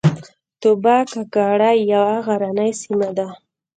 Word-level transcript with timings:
توبه 0.61 0.95
کاکړۍ 1.11 1.77
یوه 1.93 2.15
غرنۍ 2.25 2.71
سیمه 2.81 3.09
ده 3.17 3.27